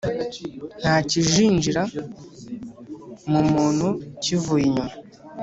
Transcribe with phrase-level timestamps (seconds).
[0.81, 1.81] Ntakinjira
[3.29, 3.87] mu muntu
[4.23, 4.93] kivuye inyuma